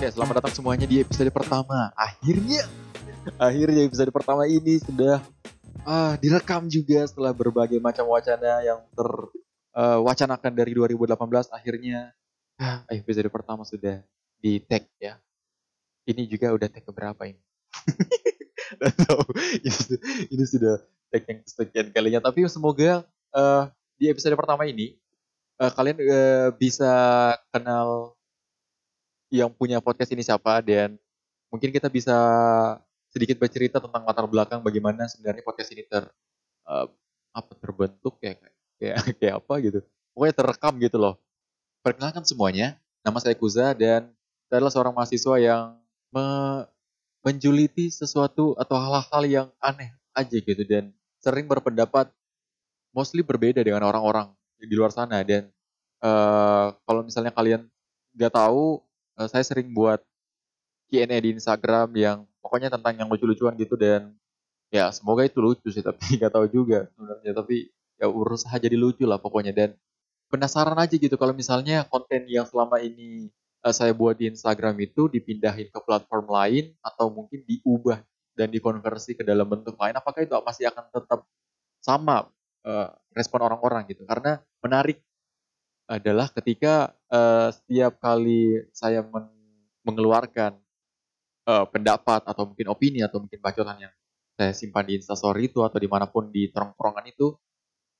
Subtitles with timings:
[0.00, 1.92] Selamat datang semuanya di episode pertama.
[1.92, 2.64] Akhirnya,
[3.36, 5.20] akhirnya episode pertama ini sudah
[5.84, 11.52] ah, direkam juga setelah berbagai macam wacana yang terwacanakan dari 2018.
[11.52, 12.16] Akhirnya,
[12.56, 14.00] ah, episode pertama sudah
[14.40, 15.20] di tag ya.
[16.08, 17.40] Ini juga udah tag keberapa ini?
[19.60, 20.74] Ini, sudah- ini sudah
[21.10, 22.20] tag yang sekian kalinya.
[22.24, 23.02] Tapi semoga
[23.34, 23.62] eh,
[24.00, 24.94] di episode pertama ini
[25.58, 26.88] eh, kalian eh, bisa
[27.50, 28.14] kenal
[29.30, 30.98] yang punya podcast ini siapa dan
[31.48, 32.14] mungkin kita bisa
[33.10, 36.06] sedikit bercerita tentang latar belakang bagaimana sebenarnya podcast ini ter
[36.66, 36.86] eh,
[37.30, 38.42] apa terbentuk kayak
[38.78, 39.80] kayak kayak apa gitu.
[40.14, 41.14] Pokoknya terekam gitu loh.
[41.80, 42.76] Perkenalkan semuanya
[43.06, 44.10] nama saya Kuza dan
[44.50, 45.78] saya adalah seorang mahasiswa yang
[46.10, 46.66] me-
[47.22, 50.90] menjuliti sesuatu atau hal-hal yang aneh aja gitu dan
[51.20, 52.08] sering berpendapat
[52.96, 55.22] mostly berbeda dengan orang-orang di luar sana.
[55.22, 55.48] Dan
[56.02, 57.66] eh, kalau misalnya kalian
[58.16, 58.82] nggak tahu
[59.20, 60.00] eh, saya sering buat
[60.90, 64.16] Q&A di Instagram yang pokoknya tentang yang lucu-lucuan gitu dan
[64.72, 67.32] ya semoga itu lucu sih tapi nggak tahu juga sebenarnya.
[67.36, 67.56] Tapi
[68.00, 69.52] ya berusaha jadi lucu lah pokoknya.
[69.52, 69.70] Dan
[70.32, 73.28] penasaran aja gitu kalau misalnya konten yang selama ini
[73.62, 78.00] eh, saya buat di Instagram itu dipindahin ke platform lain atau mungkin diubah
[78.38, 81.20] dan dikonversi ke dalam bentuk lain apakah itu masih akan tetap
[81.82, 82.30] sama
[82.64, 84.06] eh, respon orang-orang gitu?
[84.08, 85.02] Karena menarik
[85.90, 89.34] adalah ketika eh, setiap kali saya men-
[89.86, 90.56] mengeluarkan
[91.48, 93.94] eh, pendapat atau mungkin opini atau mungkin bacotan yang
[94.40, 97.36] saya simpan di instastory itu atau di mana pun di tongkrongan itu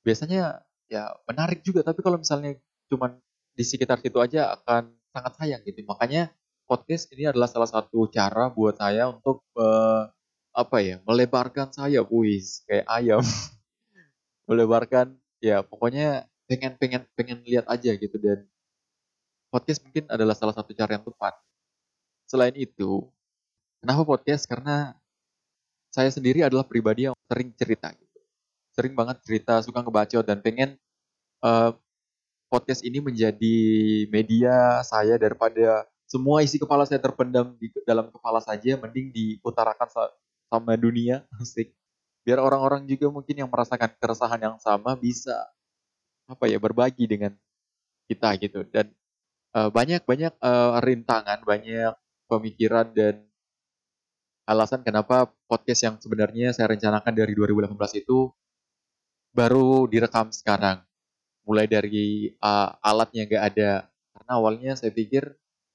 [0.01, 1.85] biasanya ya menarik juga.
[1.85, 2.57] Tapi kalau misalnya
[2.89, 3.17] cuman
[3.55, 5.85] di sekitar situ aja akan sangat sayang gitu.
[5.85, 6.33] Makanya
[6.65, 10.03] podcast ini adalah salah satu cara buat saya untuk eh,
[10.51, 12.01] apa ya melebarkan saya.
[12.03, 13.21] Wis kayak ayam.
[14.49, 18.17] Melebarkan ya pokoknya pengen pengen pengen lihat aja gitu.
[18.17, 18.49] Dan
[19.51, 21.35] podcast mungkin adalah salah satu cara yang tepat.
[22.25, 23.05] Selain itu
[23.83, 24.47] kenapa podcast?
[24.47, 24.95] Karena
[25.91, 28.19] saya sendiri adalah pribadi yang sering cerita gitu.
[28.71, 30.79] Sering banget cerita suka ngebacot dan pengen
[31.43, 31.71] eh,
[32.47, 33.57] podcast ini menjadi
[34.07, 40.15] media saya daripada semua isi kepala saya terpendam di dalam kepala saja mending diutarakan sa-
[40.47, 41.27] sama dunia.
[41.43, 41.75] Asik.
[42.23, 45.33] Biar orang-orang juga mungkin yang merasakan keresahan yang sama bisa
[46.29, 47.35] apa ya berbagi dengan
[48.07, 48.63] kita gitu.
[48.67, 48.91] Dan
[49.51, 51.93] banyak banyak eh, rintangan banyak
[52.31, 53.27] pemikiran dan
[54.47, 58.31] alasan kenapa podcast yang sebenarnya saya rencanakan dari 2018 itu
[59.31, 60.83] baru direkam sekarang.
[61.47, 63.71] Mulai dari uh, alatnya nggak ada.
[64.11, 65.23] Karena awalnya saya pikir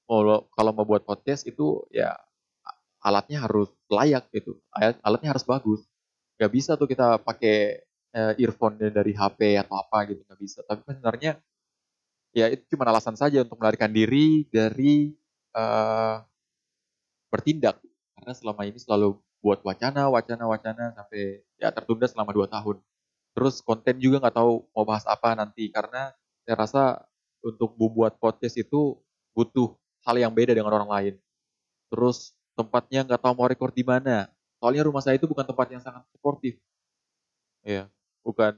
[0.07, 2.15] kalau kalau mau buat podcast itu ya
[3.03, 4.57] alatnya harus layak gitu.
[4.71, 5.81] Alat- alatnya harus bagus.
[6.37, 7.81] Nggak bisa tuh kita pakai
[8.13, 10.59] eh, earphone dari HP atau apa gitu nggak bisa.
[10.63, 11.31] Tapi sebenarnya
[12.37, 15.17] ya itu cuma alasan saja untuk melarikan diri dari
[15.57, 16.15] eh,
[17.33, 17.81] bertindak.
[18.13, 22.77] Karena selama ini selalu buat wacana wacana wacana sampai ya tertunda selama dua tahun.
[23.33, 25.69] Terus konten juga nggak tahu mau bahas apa nanti.
[25.73, 26.13] Karena
[26.45, 26.83] saya rasa
[27.41, 29.01] untuk membuat podcast itu
[29.33, 29.73] butuh
[30.05, 31.15] hal yang beda dengan orang lain.
[31.89, 34.29] Terus tempatnya nggak tahu mau record di mana.
[34.57, 36.57] Soalnya rumah saya itu bukan tempat yang sangat suportif.
[37.65, 37.89] Ya
[38.25, 38.57] bukan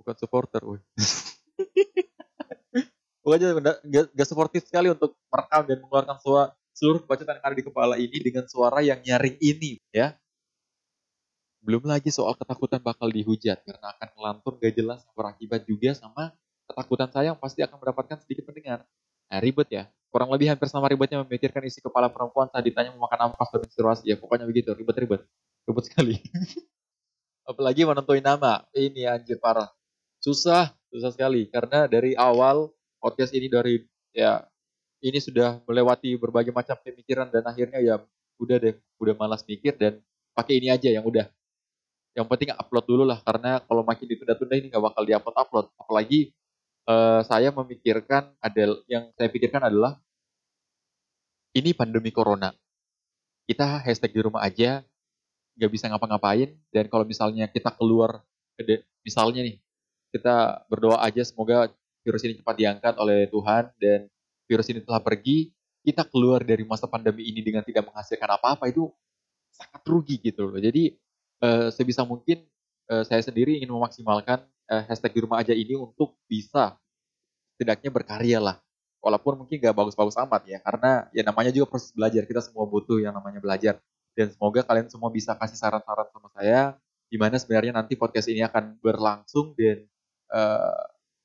[0.00, 0.60] bukan supporter.
[3.24, 3.76] Pokoknya nggak
[4.12, 8.18] nggak suportif sekali untuk merekam dan mengeluarkan suara seluruh bacotan yang ada di kepala ini
[8.20, 10.12] dengan suara yang nyaring ini ya
[11.64, 16.36] belum lagi soal ketakutan bakal dihujat karena akan ngelantur gak jelas berakibat juga sama
[16.68, 18.84] ketakutan saya yang pasti akan mendapatkan sedikit pendengar.
[19.28, 19.84] Nah, ribet ya.
[20.12, 23.50] Kurang lebih hampir sama ribetnya memikirkan isi kepala perempuan saat ditanya mau makan apa pas
[23.50, 24.06] menstruasi.
[24.06, 25.26] Ya pokoknya begitu, ribet-ribet.
[25.66, 26.16] Ribet sekali.
[27.50, 28.62] Apalagi menentuin nama.
[28.70, 29.68] Ini anjir parah.
[30.22, 31.50] Susah, susah sekali.
[31.50, 32.70] Karena dari awal
[33.04, 33.84] podcast ini dari
[34.16, 34.48] ya
[35.04, 38.00] ini sudah melewati berbagai macam pemikiran dan akhirnya ya
[38.40, 40.00] udah deh, udah malas mikir dan
[40.32, 41.28] pakai ini aja yang udah.
[42.16, 46.32] Yang penting upload dulu lah karena kalau makin ditunda-tunda ini nggak bakal diupload upload apalagi
[46.88, 50.00] eh, saya memikirkan ada yang saya pikirkan adalah
[51.52, 52.56] ini pandemi corona.
[53.44, 54.80] Kita hashtag di rumah aja
[55.60, 56.56] nggak bisa ngapa-ngapain.
[56.72, 58.24] Dan kalau misalnya kita keluar
[58.56, 59.60] ke- misalnya nih
[60.14, 61.68] kita berdoa aja semoga
[62.04, 64.00] virus ini cepat diangkat oleh Tuhan dan
[64.44, 65.50] virus ini telah pergi
[65.84, 68.92] kita keluar dari masa pandemi ini dengan tidak menghasilkan apa-apa itu
[69.50, 70.94] sangat rugi gitu loh jadi
[71.40, 72.44] eh, sebisa mungkin
[72.92, 76.76] eh, saya sendiri ingin memaksimalkan eh, hashtag di rumah aja ini untuk bisa
[77.54, 78.56] setidaknya berkarya lah.
[79.04, 82.24] Walaupun mungkin gak bagus-bagus amat ya, karena ya namanya juga proses belajar.
[82.24, 83.76] Kita semua butuh yang namanya belajar.
[84.16, 86.72] Dan semoga kalian semua bisa kasih saran-saran sama saya,
[87.12, 89.84] gimana sebenarnya nanti podcast ini akan berlangsung dan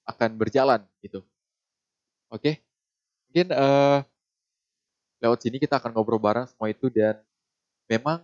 [0.09, 1.21] akan berjalan gitu.
[2.29, 2.61] Oke,
[3.29, 3.99] mungkin eh,
[5.19, 7.19] lewat sini kita akan ngobrol bareng semua itu dan
[7.89, 8.23] memang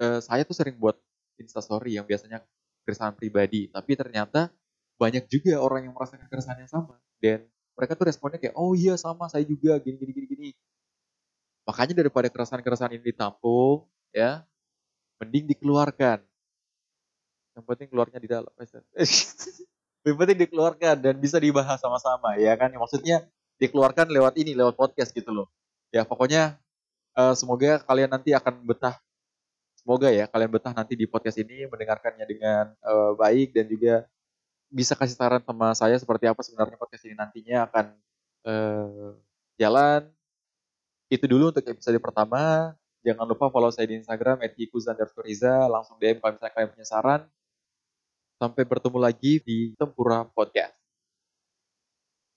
[0.00, 0.96] eh, saya tuh sering buat
[1.40, 2.44] instastory yang biasanya
[2.84, 4.50] keresahan pribadi, tapi ternyata
[5.00, 8.94] banyak juga orang yang merasakan keresahan yang sama dan mereka tuh responnya kayak oh iya
[9.00, 10.50] sama saya juga gini gini gini gini.
[11.68, 14.44] Makanya daripada keresahan-keresahan ini ditampung ya
[15.20, 16.24] mending dikeluarkan.
[17.54, 18.52] Yang penting keluarnya di dalam
[20.06, 23.28] yang penting dikeluarkan dan bisa dibahas sama-sama ya kan maksudnya
[23.60, 25.48] dikeluarkan lewat ini lewat podcast gitu loh
[25.92, 26.56] ya pokoknya
[27.18, 28.96] uh, semoga kalian nanti akan betah
[29.76, 34.08] semoga ya kalian betah nanti di podcast ini mendengarkannya dengan uh, baik dan juga
[34.70, 37.86] bisa kasih saran sama saya seperti apa sebenarnya podcast ini nantinya akan
[38.46, 39.12] uh,
[39.58, 40.08] jalan.
[41.10, 42.72] Itu dulu untuk episode pertama.
[43.02, 45.66] Jangan lupa follow saya di Instagram @hikuzandarfuriza.
[45.66, 47.20] Langsung DM kalau misalnya kalian punya saran.
[48.40, 50.79] Sampai bertemu lagi di Tempura Podcast.